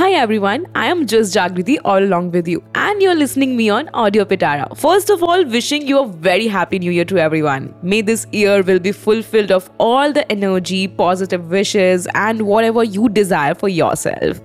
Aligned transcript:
Hi 0.00 0.12
everyone, 0.12 0.66
I 0.74 0.86
am 0.86 1.06
just 1.06 1.34
Jagriti 1.36 1.76
all 1.84 2.02
along 2.02 2.30
with 2.30 2.48
you, 2.48 2.62
and 2.74 3.02
you're 3.02 3.14
listening 3.14 3.54
me 3.54 3.68
on 3.68 3.90
Audio 3.92 4.24
Pitara. 4.24 4.74
First 4.74 5.10
of 5.10 5.22
all, 5.22 5.44
wishing 5.44 5.86
you 5.86 5.98
a 6.00 6.06
very 6.06 6.46
happy 6.46 6.78
new 6.78 6.90
year 6.90 7.04
to 7.04 7.18
everyone. 7.18 7.74
May 7.82 8.00
this 8.00 8.26
year 8.32 8.62
will 8.62 8.78
be 8.78 8.92
fulfilled 8.92 9.52
of 9.52 9.68
all 9.76 10.10
the 10.10 10.24
energy, 10.32 10.88
positive 10.88 11.50
wishes, 11.50 12.08
and 12.14 12.46
whatever 12.46 12.82
you 12.82 13.10
desire 13.10 13.54
for 13.54 13.68
yourself. 13.68 14.40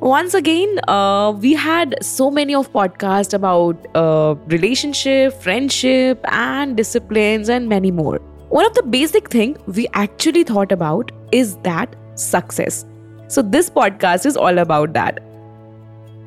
Once 0.00 0.32
again, 0.32 0.80
uh, 0.88 1.36
we 1.38 1.52
had 1.52 1.94
so 2.02 2.30
many 2.30 2.54
of 2.54 2.72
podcasts 2.72 3.34
about 3.34 3.86
uh, 3.94 4.36
relationship, 4.46 5.34
friendship, 5.42 6.18
and 6.32 6.78
disciplines, 6.78 7.50
and 7.50 7.68
many 7.68 7.90
more. 7.90 8.20
One 8.48 8.64
of 8.64 8.72
the 8.72 8.84
basic 8.84 9.28
thing 9.28 9.58
we 9.66 9.86
actually 9.92 10.44
thought 10.44 10.72
about 10.72 11.12
is 11.30 11.58
that 11.58 11.94
success. 12.14 12.86
So 13.30 13.42
this 13.42 13.68
podcast 13.68 14.26
is 14.26 14.38
all 14.38 14.58
about 14.58 14.88
that 14.88 15.20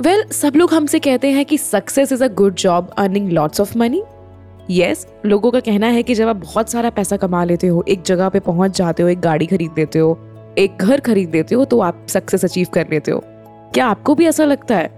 well 0.02 0.24
सब 0.24 0.54
लोग 0.56 0.74
हमसे 0.74 1.00
कहते 1.00 1.32
हैं 1.32 1.46
कि 1.46 1.58
success 1.58 2.12
is 2.12 2.24
a 2.24 2.28
good 2.28 2.56
job 2.56 2.92
earning 2.98 3.30
lots 3.32 3.62
of 3.62 3.78
money 3.78 4.04
yes 4.70 5.08
लोगों 5.26 5.52
का 5.52 5.60
कहना 5.60 5.88
है 5.88 6.04
कि 6.04 6.16
जब 6.16 6.28
आप 6.28 6.36
बहुत 6.36 6.72
सारा 6.72 6.90
पैसा 6.90 7.18
कमा 7.18 7.44
लेते 7.44 7.68
हो 7.68 7.86
एक 7.88 8.02
जगह 8.02 8.30
पे 8.30 8.40
पहुँच 8.40 8.78
जाते 8.78 9.04
हो 9.04 9.10
एक 9.10 9.20
गाड़ी 9.20 9.46
खरीद 9.46 9.72
लेते 9.78 10.00
हो 10.00 10.20
एक 10.58 10.78
घर 10.82 11.00
खरीद 11.00 11.36
लेते 11.36 11.56
हो 11.56 11.66
तो 11.66 11.80
आप 11.80 12.06
सक्सेस 12.10 12.46
अचीव 12.46 12.68
कर 12.74 12.88
लेते 12.92 13.12
हो। 13.12 13.24
क्या 13.74 13.86
आपको 13.86 14.16
भी 14.16 14.26
ऐसा 14.26 14.46
लगता 14.46 14.76
है? 14.76 14.92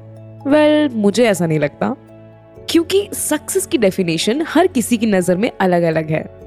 वेल 0.47 0.87
well, 0.87 0.99
मुझे 0.99 1.25
ऐसा 1.25 1.45
नहीं 1.45 1.59
लगता। 1.59 1.95
क्योंकि 2.69 3.09
सक्सेस 3.13 3.65
की 3.65 3.77
डेफिनेशन 3.77 4.45
हर 4.47 4.67
किसी 4.67 4.97
की 4.97 5.05
नज़र 5.05 5.37
में 5.37 5.51
अलग 5.59 5.83
अलग 5.83 6.09
है। 6.09 6.42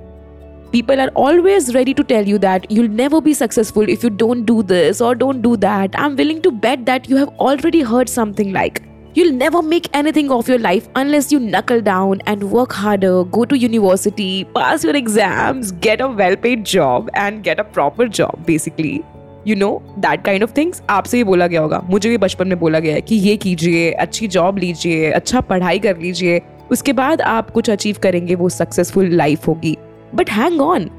People 0.73 1.01
are 1.01 1.11
always 1.15 1.75
ready 1.75 1.95
to 1.95 2.05
tell 2.05 2.27
you 2.27 2.38
that 2.38 2.70
you'll 2.70 2.88
never 2.88 3.20
be 3.20 3.34
successful 3.34 3.88
if 3.88 4.02
you 4.02 4.11
don't 4.11 4.45
do 4.45 4.62
this 4.62 5.01
or 5.01 5.15
don't 5.15 5.42
do 5.42 5.56
that. 5.58 5.95
I'm 5.95 6.17
willing 6.17 6.42
to 6.42 6.50
bet 6.50 6.84
that 6.86 7.08
you 7.08 7.17
have 7.17 7.28
already 7.39 7.83
heard 7.83 8.08
something 8.08 8.53
like, 8.53 8.83
You'll 9.14 9.33
never 9.33 9.62
make 9.62 9.89
anything 9.95 10.31
of 10.31 10.47
your 10.47 10.58
life 10.58 10.89
unless 10.95 11.33
you 11.33 11.39
knuckle 11.41 11.81
down 11.81 12.20
and 12.27 12.50
work 12.50 12.73
harder, 12.73 13.25
go 13.25 13.47
to 13.47 13.56
university, 13.56 14.45
pass 14.45 14.84
your 14.84 14.95
exams, 14.95 15.73
get 15.73 16.03
a 16.03 16.08
well 16.08 16.36
paid 16.36 16.67
job, 16.67 17.08
and 17.14 17.42
get 17.42 17.58
a 17.58 17.64
proper 17.64 18.08
job, 18.08 18.45
basically. 18.47 19.03
You 19.47 19.56
know 19.56 19.70
that 19.98 20.25
kind 20.25 20.42
of 20.42 20.53
things 20.56 20.83
आपसे 20.91 21.17
ही 21.17 21.25
बोला 21.25 21.47
गया 21.47 21.61
होगा 21.61 21.80
मुझे 21.91 22.08
भी 22.08 22.17
बचपन 22.19 22.48
में 22.48 22.58
बोला 22.58 22.78
गया 22.78 22.95
है 22.95 23.01
कि 23.01 23.17
ये 23.17 23.36
कीजिए 23.36 23.91
अच्छी 24.05 24.28
जॉब 24.36 24.58
लीजिए 24.58 25.11
अच्छा 25.11 25.41
पढ़ाई 25.51 25.78
कर 25.78 25.97
लीजिए 25.98 26.41
उसके 26.73 26.92
बाद 26.92 27.20
आप 27.23 27.51
कुछ 27.51 27.70
अचीव 27.70 27.97
करेंगे 28.03 28.34
वो 28.34 28.48
सक्सेसफुल 28.48 29.14
लाइफ 29.14 29.47
होगी 29.48 29.77
But 30.12 30.28
hang 30.28 30.60
on, 30.60 30.90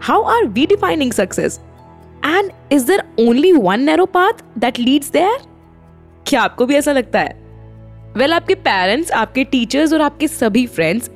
how 0.00 0.24
are 0.24 0.46
we 0.46 0.66
defining 0.66 1.12
success? 1.12 1.60
And 2.22 2.52
is 2.70 2.84
there 2.84 3.04
only 3.18 3.52
one 3.52 3.84
narrow 3.84 4.06
path 4.06 4.42
that 4.56 4.78
leads 4.78 5.10
there? 5.10 5.38
क्या 6.26 6.42
आपको 6.42 6.66
भी 6.66 6.74
ऐसा 6.74 6.92
लगता 6.92 7.20
है 7.20 7.40
वेल 8.16 8.20
well, 8.20 8.32
आपके 8.32 8.54
पेरेंट्स 8.54 9.10
आपके 9.12 9.44
टीचर्स 9.44 9.92
और 9.92 10.02
आपके 10.02 10.28
सभी 10.28 10.66
फ्रेंड्स 10.66 11.10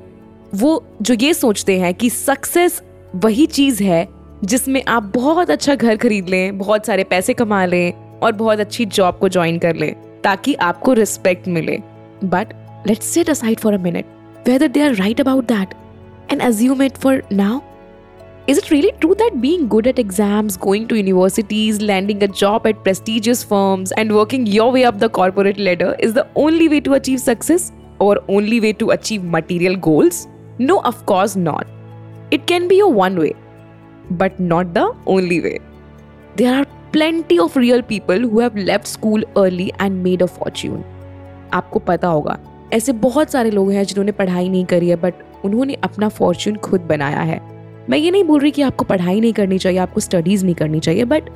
वो 0.55 0.83
जो 1.03 1.15
ये 1.15 1.33
सोचते 1.35 1.79
हैं 1.81 1.95
कि 1.95 2.11
सक्सेस 2.11 2.83
वही 3.15 3.47
चीज़ 3.47 3.83
है 3.83 4.07
जिसमें 4.45 4.83
आप 4.89 5.03
बहुत 5.15 5.51
अच्छा 5.51 5.75
घर 5.75 5.97
खरीद 5.97 6.29
लें 6.29 6.59
बहुत 6.59 6.87
सारे 6.87 7.05
पैसे 7.05 7.35
कमा 7.35 7.65
लें 7.65 7.93
और 8.23 8.33
बहुत 8.33 8.61
अच्छी 8.61 8.85
जॉब 8.87 9.19
को 9.19 9.29
ज्वाइन 9.29 9.59
कर 9.59 9.77
लें 9.77 9.93
ताकि 10.25 10.55
आपको 10.55 10.93
रिस्पेक्ट 10.93 11.49
मिले 11.49 11.79
but 12.25 12.53
let's 12.87 13.07
set 13.07 13.31
aside 13.31 13.61
for 13.61 13.75
a 13.75 13.79
minute 13.79 14.05
whether 14.49 14.69
they 14.69 14.83
are 14.83 14.95
right 14.95 15.21
about 15.21 15.45
that 15.45 15.75
and 16.30 16.42
assume 16.42 16.82
it 16.82 16.98
for 16.98 17.22
now? 17.30 17.64
Is 18.48 18.58
it 18.58 18.72
really 18.72 18.92
true 19.00 19.16
that 19.16 19.40
being 19.40 19.68
good 19.68 19.88
at 19.88 20.00
exams, 20.00 20.58
going 20.58 20.88
to 20.88 20.98
universities, 20.98 21.80
landing 21.80 22.24
a 22.24 22.28
job 22.28 22.66
at 22.66 22.84
prestigious 22.84 23.44
firms, 23.44 23.92
and 23.94 24.14
working 24.14 24.48
your 24.48 24.72
way 24.72 24.84
up 24.84 25.00
the 25.00 25.10
corporate 25.10 25.60
ladder 25.60 25.96
is 26.00 26.14
the 26.14 26.28
only 26.36 26.68
way 26.68 26.80
to 26.82 26.96
achieve 26.96 27.20
success 27.20 27.72
or 28.00 28.20
only 28.28 28.60
way 28.60 28.74
to 28.74 28.90
achieve 28.92 29.24
material 29.24 29.76
goals? 29.76 30.28
No, 30.58 30.82
of 30.82 31.06
course 31.06 31.36
not. 31.36 31.68
It 32.32 32.48
can 32.48 32.68
be 32.68 32.80
a 32.80 32.88
one 32.88 33.20
way, 33.20 33.36
but 34.10 34.40
not 34.40 34.74
the 34.74 34.94
only 35.06 35.40
way. 35.40 35.60
There 36.36 36.54
are 36.54 36.66
plenty 36.92 37.40
of 37.40 37.56
real 37.56 37.82
people 37.82 38.20
who 38.20 38.40
have 38.40 38.56
left 38.56 38.88
school 38.88 39.24
early 39.38 39.72
and 39.80 40.04
made 40.04 40.22
a 40.22 40.28
fortune. 40.28 40.84
आपको 41.54 41.80
पता 41.80 42.08
होगा 42.08 42.38
ऐसे 42.74 42.92
बहुत 43.06 43.32
सारे 43.32 43.52
लोग 43.52 43.72
हैं 43.72 43.84
जिन्होंने 43.84 44.12
पढ़ाई 44.20 44.50
नहीं 44.50 44.66
करी 44.66 44.90
है 44.90 44.96
बट 44.96 45.14
उन्होंने 45.47 45.75
अपना 45.85 46.09
फॉर्चून 46.09 46.57
खुद 46.57 46.81
बनाया 46.81 47.21
है। 47.23 47.41
मैं 47.91 47.99
ये 47.99 48.11
नहीं 48.11 48.25
बोल 48.25 48.41
रही 48.41 48.51
कि 48.51 48.63
आपको 48.63 48.85
पढ़ाई 48.85 49.21
नहीं 49.21 49.33
करनी 49.33 49.59
चाहिए, 49.59 49.79
आपको 49.79 50.01
स्टडीज़ 50.01 50.45
नहीं 50.45 50.55
करनी 50.55 50.81
चाहिए 50.81 51.05
बट 51.05 51.31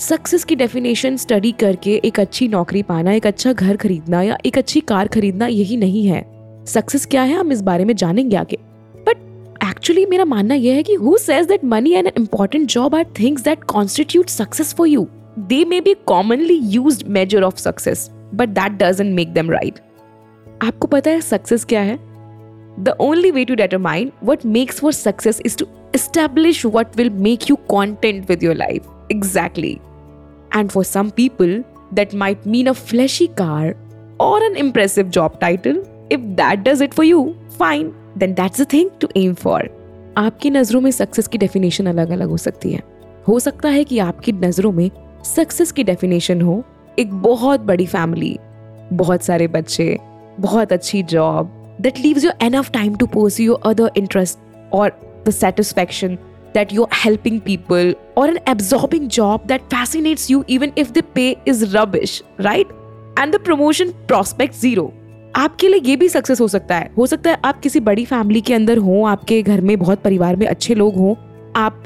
सक्सेस 0.00 0.44
की 0.44 0.54
डेफिनेशन 0.56 1.16
स्टडी 1.16 1.52
करके 1.52 1.94
एक 2.04 2.20
अच्छी 2.20 2.48
नौकरी 2.48 2.82
पाना, 2.82 3.12
एक 3.12 3.26
अच्छा 3.26 3.52
घर 3.52 3.76
खरीदना 3.76 4.22
या 4.22 4.36
एक 4.46 4.58
अच्छी 4.58 4.80
कार 4.80 5.08
खरीदना 5.08 5.46
यही 5.46 5.76
नहीं 5.76 6.06
है। 6.06 6.24
सक्सेस 6.66 7.06
क्या 7.06 7.22
है, 7.22 7.34
हम 7.34 7.52
इस 7.52 7.62
बारे 7.62 7.84
में 7.84 7.94
जानेंगे 7.96 8.36
आगे। 8.36 8.58
बट 8.96 9.16
एक्चुअली 9.64 10.04
मेरा 10.06 10.24
मानना 10.24 10.54
यह 10.54 10.74
है 10.74 10.82
कि 10.82 10.94
who 10.94 11.16
says 11.16 11.46
that 11.46 11.64
money 11.64 11.92
and 11.92 12.06
important 12.08 12.68
job 12.68 12.94
are 12.94 13.04
things 13.20 13.42
that 13.42 13.64
constitute 13.64 14.28
success 14.28 14.74
for 14.74 14.88
you 14.88 15.06
they 15.38 15.64
may 15.64 15.80
be 15.80 15.94
commonly 16.06 16.58
use 16.66 17.04
measure 17.08 17.42
of 17.42 17.56
success 17.56 18.08
but 18.34 18.48
that 18.50 18.72
doesn't 18.82 19.14
make 19.14 19.32
them 19.32 19.50
right 19.50 19.80
आपको 20.62 20.86
पता 20.86 21.10
है 21.10 21.20
सक्सेस 21.20 21.64
क्या 21.64 21.80
है? 21.80 21.98
The 22.77 22.95
only 22.99 23.31
way 23.31 23.45
to 23.45 23.55
determine 23.55 24.11
what 24.21 24.43
makes 24.43 24.79
for 24.79 24.91
success 24.91 25.39
is 25.45 25.55
to 25.57 25.67
establish 25.93 26.65
what 26.65 26.95
will 26.95 27.09
make 27.09 27.47
you 27.49 27.57
content 27.69 28.27
with 28.27 28.41
your 28.41 28.55
life. 28.55 28.85
Exactly. 29.09 29.79
And 30.51 30.71
for 30.71 30.83
some 30.83 31.11
people, 31.11 31.63
that 31.91 32.13
might 32.13 32.45
mean 32.45 32.67
a 32.67 32.73
fleshy 32.73 33.27
car 33.27 33.75
or 34.19 34.43
an 34.43 34.55
impressive 34.55 35.11
job 35.11 35.39
title. 35.39 35.83
If 36.09 36.21
that 36.37 36.63
does 36.63 36.81
it 36.81 36.93
for 36.93 37.03
you, 37.03 37.37
fine, 37.49 37.93
then 38.15 38.33
that's 38.35 38.57
the 38.57 38.65
thing 38.65 38.89
to 38.99 39.09
aim 39.15 39.35
for. 39.35 39.61
आपकी 40.17 40.49
नज़रों 40.49 40.81
में 40.81 40.91
success 40.91 41.27
की 41.27 41.37
definition 41.37 41.85
अलग 41.87 42.09
अलग 42.09 42.29
हो 42.29 42.37
सकती 42.37 42.71
है 42.71 42.81
हो 43.27 43.39
सकता 43.39 43.69
है 43.69 43.83
कि 43.83 43.99
आपकी 43.99 44.31
नज़रों 44.31 44.71
में 44.71 44.89
सक्सेस 45.25 45.71
की 45.71 45.83
डेफिनेशन 45.83 46.41
हो 46.41 46.63
एक 46.99 47.13
बहुत 47.21 47.59
बड़ी 47.69 47.85
फैमिली 47.85 48.37
बहुत 48.93 49.23
सारे 49.23 49.47
बच्चे 49.47 49.97
बहुत 50.39 50.73
अच्छी 50.73 51.01
job 51.13 51.56
that 51.80 51.98
leaves 51.98 52.24
you 52.24 52.32
enough 52.40 52.70
time 52.72 52.96
to 52.96 53.06
pursue 53.06 53.44
your 53.44 53.58
other 53.62 53.90
interests 53.94 54.38
or 54.70 54.90
the 55.24 55.32
satisfaction 55.32 56.18
that 56.54 56.72
you're 56.72 56.88
helping 56.90 57.40
people 57.40 57.94
or 58.16 58.26
an 58.26 58.38
absorbing 58.46 59.08
job 59.08 59.46
that 59.48 59.68
fascinates 59.70 60.28
you 60.30 60.44
even 60.48 60.72
if 60.76 60.92
the 60.92 61.02
pay 61.02 61.36
is 61.46 61.74
rubbish, 61.74 62.22
right? 62.38 62.66
And 63.16 63.32
the 63.32 63.38
promotion 63.40 63.94
prospect 64.06 64.54
zero. 64.54 64.92
आपके 65.36 65.68
लिए 65.68 65.80
ये 65.84 65.96
भी 65.96 66.08
success 66.08 66.40
हो 66.40 66.46
सकता 66.48 66.74
है 66.74 66.90
हो 66.96 67.06
सकता 67.06 67.30
है 67.30 67.38
आप 67.44 67.58
किसी 67.60 67.80
बड़ी 67.88 68.04
फैमिली 68.04 68.40
के 68.40 68.54
अंदर 68.54 68.78
हो 68.78 69.04
आपके 69.06 69.40
घर 69.42 69.60
में 69.60 69.78
बहुत 69.78 70.02
परिवार 70.02 70.36
में 70.36 70.46
अच्छे 70.46 70.74
लोग 70.74 70.96
हों 70.96 71.14
आप 71.56 71.82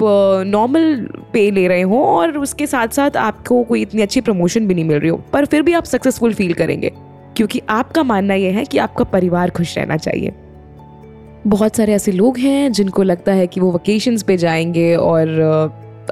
नॉर्मल 0.47 0.95
पे 1.33 1.49
ले 1.51 1.67
रहे 1.67 1.81
हो 1.81 2.03
और 2.05 2.37
उसके 2.37 2.67
साथ 2.67 2.87
साथ 2.95 3.17
आपको 3.17 3.63
कोई 3.63 3.81
इतनी 3.81 4.01
अच्छी 4.01 4.21
प्रमोशन 4.21 4.67
भी 4.67 4.73
नहीं 4.73 4.85
मिल 4.85 4.97
रही 4.99 5.09
हो 5.09 5.17
पर 5.33 5.45
फिर 5.45 5.61
भी 5.61 5.73
आप 5.73 5.83
सक्सेसफुल 5.85 6.33
फील 6.33 6.53
करेंगे 6.53 6.91
क्योंकि 7.37 7.61
आपका 7.69 8.03
मानना 8.03 8.33
यह 8.33 8.57
है 8.57 8.65
कि 8.65 8.77
आपका 8.77 9.03
परिवार 9.03 9.49
खुश 9.49 9.77
रहना 9.77 9.97
चाहिए। 9.97 10.33
बहुत 11.47 11.75
सारे 11.75 11.93
ऐसे 11.93 12.11
लोग 12.11 12.37
हैं 12.37 12.71
जिनको 12.71 13.03
लगता 13.03 13.33
है 13.33 13.47
कि 13.47 13.59
वो 13.59 13.71
वकेशंस 13.71 14.23
पे 14.23 14.37
जाएँगे 14.37 14.95
और 14.95 15.27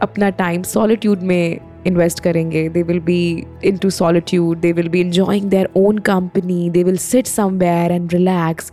अपना 0.01 0.29
टाइम 0.29 0.63
सॉलिट्यूड 0.63 1.21
में 1.21 1.59
इन्वेस्ट 1.87 2.19
करेंगे। 2.19 2.67
They 2.69 2.83
will 2.83 2.99
be 2.99 3.45
into 3.77 3.89
solitude 3.89 4.59
they 4.59 4.71
will 4.71 4.89
be 4.89 5.01
enjoying 5.01 5.49
their 5.49 5.69
own 5.75 5.97
company 5.97 6.69
they 6.69 6.83
will 6.83 6.97
sit 6.97 7.27
somewhere 7.27 7.91
and 7.91 8.13
relax 8.13 8.71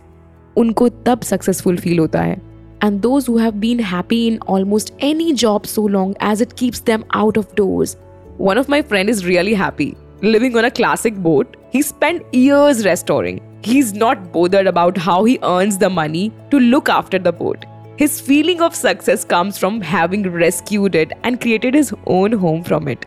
उनको 0.57 0.89
तब 0.89 1.21
सक्सेसफुल 1.21 1.77
फील 1.77 1.99
होता 1.99 2.21
है। 2.21 2.41
And 2.83 2.99
those 3.01 3.25
who 3.25 3.39
have 3.39 3.51
been 3.51 3.79
happy 3.79 4.27
in 4.27 4.39
almost 4.49 4.93
any 5.03 5.31
job 5.31 5.63
so 5.63 5.87
long 5.87 6.15
as 6.23 6.41
it 6.41 6.53
keeps 6.53 6.83
them 6.83 7.03
out 7.15 7.37
of 7.37 7.55
doors 7.57 7.97
one 8.39 8.57
of 8.57 8.71
my 8.71 8.81
friend 8.81 9.09
is 9.09 9.25
really 9.25 9.55
happy 9.55 9.93
living 10.22 10.56
on 10.56 10.64
a 10.64 10.70
classic 10.70 11.14
boat, 11.16 11.56
he 11.70 11.82
spent 11.82 12.34
years 12.34 12.84
restoring. 12.84 13.40
He's 13.62 13.92
not 13.92 14.32
bothered 14.32 14.66
about 14.66 14.96
how 14.96 15.24
he 15.24 15.38
earns 15.42 15.78
the 15.78 15.90
money 15.90 16.32
to 16.50 16.58
look 16.60 16.88
after 16.88 17.18
the 17.18 17.32
boat. 17.32 17.64
His 17.96 18.20
feeling 18.20 18.60
of 18.60 18.74
success 18.74 19.24
comes 19.24 19.56
from 19.56 19.80
having 19.80 20.30
rescued 20.30 20.94
it 20.94 21.12
and 21.22 21.40
created 21.40 21.74
his 21.74 21.94
own 22.06 22.32
home 22.32 22.64
from 22.64 22.88
it. 22.88 23.06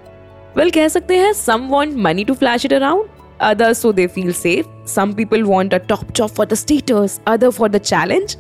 Well, 0.56 0.72
कह 0.72 0.88
सकते 0.90 1.18
हैं 1.18 1.34
some 1.34 1.70
want 1.70 1.96
money 1.96 2.26
to 2.26 2.36
flash 2.36 2.66
it 2.66 2.74
around, 2.74 3.10
others 3.40 3.78
so 3.78 3.92
they 3.92 4.08
feel 4.08 4.34
safe. 4.34 4.66
Some 4.86 5.14
people 5.14 5.44
want 5.44 5.74
a 5.74 5.80
top 5.80 6.14
job 6.14 6.32
for 6.32 6.46
the 6.46 6.56
status, 6.56 7.20
other 7.28 7.52
for 7.52 7.70
the 7.70 7.80
challenge. 7.80 8.38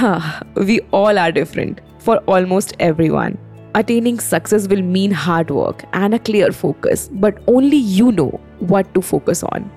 we 0.55 0.79
all 0.91 1.17
are 1.17 1.31
different 1.31 1.81
for 1.99 2.17
almost 2.35 2.75
everyone. 2.79 3.37
Attaining 3.74 4.20
success 4.20 4.68
will 4.68 4.82
mean 4.82 5.10
hard 5.10 5.50
work 5.50 5.84
and 5.94 6.12
a 6.12 6.18
clear 6.18 6.52
focus, 6.52 7.08
but 7.10 7.42
only 7.46 7.78
you 7.78 8.12
know 8.12 8.38
what 8.58 8.92
to 8.94 9.00
focus 9.00 9.42
on. 9.42 9.70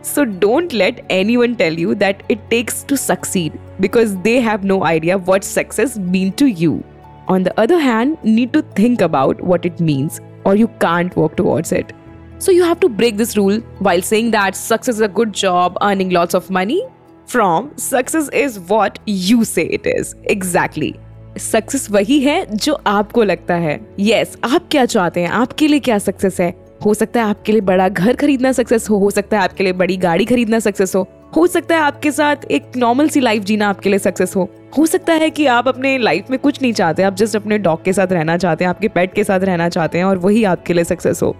So 0.00 0.24
don't 0.24 0.72
let 0.72 1.04
anyone 1.10 1.56
tell 1.56 1.72
you 1.72 1.94
that 1.96 2.22
it 2.30 2.50
takes 2.50 2.82
to 2.84 2.96
succeed 2.96 3.58
because 3.78 4.16
they 4.22 4.40
have 4.40 4.64
no 4.64 4.84
idea 4.84 5.18
what 5.18 5.44
success 5.44 5.98
means 5.98 6.36
to 6.36 6.46
you. 6.46 6.82
On 7.28 7.42
the 7.42 7.60
other 7.60 7.78
hand, 7.78 8.16
need 8.24 8.54
to 8.54 8.62
think 8.62 9.02
about 9.02 9.38
what 9.42 9.66
it 9.66 9.78
means 9.80 10.18
or 10.44 10.56
you 10.56 10.68
can't 10.80 11.14
work 11.14 11.36
towards 11.36 11.72
it. 11.72 11.92
So 12.38 12.50
you 12.50 12.64
have 12.64 12.80
to 12.80 12.88
break 12.88 13.18
this 13.18 13.36
rule 13.36 13.60
while 13.80 14.00
saying 14.00 14.30
that 14.30 14.56
success 14.56 14.94
is 14.94 15.02
a 15.02 15.08
good 15.08 15.34
job, 15.34 15.76
earning 15.82 16.08
lots 16.08 16.34
of 16.34 16.50
money. 16.50 16.82
From 17.26 17.76
success 17.76 18.30
is 18.30 18.58
what 18.58 18.98
you 19.04 19.44
say 19.44 19.66
it 19.66 19.86
is. 19.86 20.14
Exactly. 20.24 20.98
Success 21.38 21.90
वही 21.90 22.20
है 22.20 22.56
जो 22.56 22.72
आपको 22.86 23.22
लगता 23.22 23.54
है। 23.54 23.80
Yes 24.00 24.36
yes, 24.36 24.54
आप 24.54 24.68
क्या 24.70 24.84
चाहते 24.84 25.20
हैं? 25.20 25.28
आपके 25.28 25.68
लिए 25.68 25.80
क्या 25.80 25.98
सक्सेस 25.98 26.40
है? 26.40 26.54
हो 26.84 26.94
सकता 26.94 27.22
है 27.22 27.26
आपके 27.26 27.52
लिए 27.52 27.60
बड़ा 27.60 27.88
घर 27.88 28.16
खरीदना 28.16 28.52
सक्सेस 28.52 28.90
हो 28.90 28.96
हो 28.96 29.10
सकता 29.10 29.38
है 29.38 29.44
आपके 29.44 29.64
लिए 29.64 29.72
बड़ी 29.72 29.96
गाड़ी 29.96 30.24
खरीदना 30.24 30.58
सक्सेस 30.58 30.94
हो 30.94 31.08
हो 31.36 31.46
सकता 31.46 31.74
है 31.74 31.80
आपके 31.80 32.12
साथ 32.12 32.36
एक 32.50 32.62
नॉर्मल 32.76 33.08
सी 33.08 33.20
लाइफ 33.20 33.42
जीना 33.42 33.68
आपके 33.68 33.90
लिए 33.90 33.98
सक्सेस 33.98 34.36
हो। 34.36 34.48
हो 34.78 34.86
सकता 34.86 35.12
है 35.12 35.30
कि 35.30 35.46
आप 35.46 35.68
अपने 35.68 35.98
लाइफ 35.98 36.30
में 36.30 36.38
कुछ 36.38 36.62
नहीं 36.62 36.72
चाहते 36.72 37.02
आप 37.02 37.14
जस्ट 37.14 37.36
अपने 37.36 37.58
डॉग 37.58 37.84
के 37.84 37.92
साथ 37.92 38.06
रहना 38.06 38.36
चाहते 38.36 38.64
हैं 38.64 38.68
आपके 38.68 38.88
पेट 38.88 39.14
के 39.14 39.24
साथ 39.24 39.40
रहना 39.40 39.68
चाहते 39.68 39.98
हैं 39.98 40.04
और 40.04 40.18
वही 40.18 40.44
आपके 40.44 40.74
लिए 40.74 40.84
सक्सेस 40.84 41.22
हो। 41.22 41.36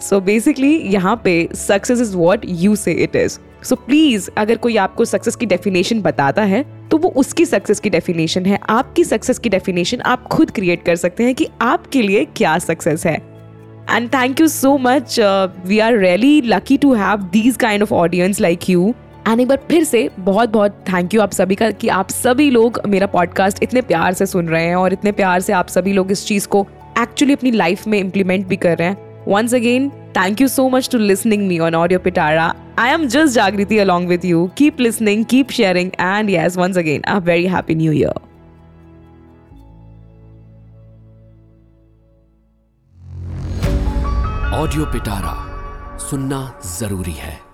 सो 0.00 0.20
बेसिकली 0.20 0.76
यहाँ 0.76 1.20
पे 1.24 1.48
success 1.54 2.00
is 2.00 2.16
what 2.16 2.40
you 2.44 2.76
say 2.76 2.92
it 2.92 3.16
is 3.16 3.38
so 3.64 3.76
please 3.76 4.30
अगर 4.38 4.56
कोई 4.56 4.76
आपको 4.76 5.04
सक्सेस 5.04 5.36
की 5.36 5.46
डेफिनेशन 5.46 6.00
बताता 6.00 6.42
है 6.42 6.75
तो 6.90 6.98
वो 6.98 7.08
उसकी 7.16 7.44
सक्सेस 7.44 7.80
की 7.80 7.90
डेफिनेशन 7.90 8.46
है। 8.46 8.58
आपकी 8.68 9.04
सक्सेस 9.04 9.38
की 9.38 9.48
डेफिनेशन 9.48 10.00
आप 10.00 10.26
खुद 10.26 10.50
क्रिएट 10.50 10.82
कर 10.82 10.96
सकते 10.96 11.24
हैं 11.24 11.34
कि 11.34 11.48
आपके 11.62 12.02
लिए 12.02 12.24
क्या 12.36 12.58
सक्सेस 12.58 13.06
है। 13.06 13.16
And 13.90 14.08
thank 14.08 14.40
you 14.40 14.48
so 14.48 14.76
much 14.78 15.16
we 15.66 15.78
are 15.78 15.98
really 15.98 16.40
lucky 16.40 16.76
to 16.76 16.94
have 16.94 17.22
these 17.32 17.56
kind 17.56 17.82
of 17.82 17.94
audience 17.94 18.40
like 18.40 18.70
you 18.70 18.94
and 19.28 19.40
एक 19.40 19.48
बार 19.48 19.58
फिर 19.68 19.84
से 19.84 20.08
बहुत 20.18 20.48
बहुत 20.48 20.84
थैंक 20.88 21.14
यू 21.14 21.20
आप 21.20 21.32
सभी 21.32 21.54
का 21.54 21.70
कि 21.70 21.88
आप 21.88 22.10
सभी 22.10 22.50
लोग 22.50 22.80
मेरा 22.86 23.06
पॉडकास्ट 23.06 23.62
इतने 23.62 23.80
प्यार 23.82 24.12
से 24.12 24.26
सुन 24.26 24.48
रहे 24.48 24.64
हैं 24.64 24.76
और 24.76 24.92
इतने 24.92 25.12
प्यार 25.12 25.40
से 25.40 25.52
आप 25.52 25.68
सभी 25.68 25.92
लोग 25.92 26.12
इस 26.12 26.26
चीज़ 26.26 26.48
को 26.48 26.66
एक्चुअली 26.98 27.34
अपनी 27.34 27.50
लाइफ 27.50 27.86
में 27.86 27.98
इम्प्लीमेंट 27.98 28.46
भी 28.46 28.56
कर 28.56 28.76
रहे 28.78 28.88
हैं। 28.88 29.24
Once 29.28 29.54
again 29.54 29.90
thank 30.16 30.40
you 30.40 30.48
so 30.48 30.68
much 30.68 30.88
to 30.92 30.98
listening 30.98 31.46
me 31.48 31.58
on 31.58 31.74
audio 31.74 31.98
Pitara 32.00 32.52
I 32.78 32.90
am 32.90 33.06
just 33.06 33.34
Jagriti 33.34 33.78
along 33.78 34.08
with 34.08 34.24
you 34.24 34.46
keep 34.56 34.80
listening 34.80 35.24
keep 35.24 35.50
sharing 35.50 35.90
and 36.00 36.30
yes 36.30 36.56
once 36.58 36.78
again 36.78 37.02
a 37.02 37.18
very 37.26 37.46
happy 37.46 37.74
new 37.74 37.92
year 37.92 38.24
audio 44.56 44.84
Pitara 44.92 45.34
सुनना 46.00 46.38
ज़रूरी 46.78 47.12
है। 47.12 47.45